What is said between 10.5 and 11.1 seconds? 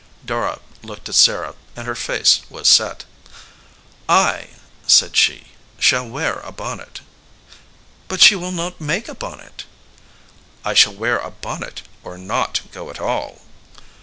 "I shall